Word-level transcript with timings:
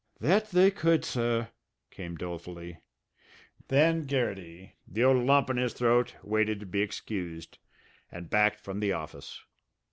"That 0.19 0.49
they 0.49 0.71
could, 0.71 1.05
sir," 1.05 1.49
came 1.91 2.15
dolefully. 2.15 2.79
Then 3.67 4.05
Garrity, 4.07 4.73
the 4.87 5.03
old 5.03 5.23
lump 5.27 5.47
in 5.51 5.57
his 5.57 5.73
throat, 5.73 6.15
waited 6.23 6.59
to 6.61 6.65
be 6.65 6.81
excused, 6.81 7.59
and 8.11 8.27
backed 8.27 8.61
from 8.61 8.79
the 8.79 8.93
office. 8.93 9.41